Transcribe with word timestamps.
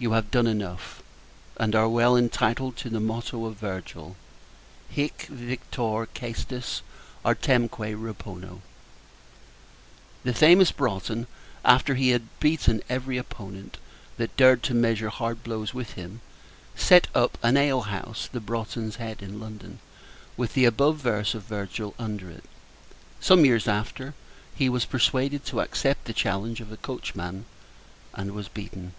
You 0.00 0.12
have 0.12 0.30
done 0.30 0.46
enough, 0.46 1.02
and 1.56 1.74
are 1.74 1.88
well 1.88 2.16
entitled 2.16 2.76
to 2.76 2.88
the 2.88 3.00
motto 3.00 3.46
of 3.46 3.56
Virgil 3.56 4.14
"Hic 4.88 5.22
Victor 5.22 6.06
cæstus 6.14 6.82
artemque 7.24 7.96
repono." 7.96 8.60
The 10.22 10.32
famous 10.34 10.70
Broughton, 10.70 11.26
after 11.64 11.96
he 11.96 12.10
had 12.10 12.28
beaten 12.38 12.80
every 12.88 13.18
opponent, 13.18 13.78
that 14.18 14.36
dared 14.36 14.62
to 14.62 14.72
measure 14.74 15.08
hard 15.08 15.42
blows 15.42 15.74
with 15.74 15.94
him, 15.94 16.20
set 16.76 17.08
up 17.12 17.36
an 17.42 17.56
ale 17.56 17.80
house 17.90 18.28
the 18.30 18.38
Broughton's 18.38 18.96
Head 19.02 19.20
in 19.20 19.40
London, 19.40 19.80
with 20.36 20.54
the 20.54 20.64
above 20.64 20.98
verse 20.98 21.34
of 21.34 21.42
Virgil 21.42 21.96
under 21.98 22.30
it. 22.30 22.44
Some 23.18 23.44
years 23.44 23.66
after, 23.66 24.14
he 24.54 24.68
was 24.68 24.84
persuaded 24.84 25.44
to 25.46 25.58
accept 25.60 26.04
the 26.04 26.12
challenge 26.12 26.60
of 26.60 26.70
a 26.70 26.76
coachman, 26.76 27.46
and 28.14 28.30
was 28.30 28.46
beaten. 28.46 28.92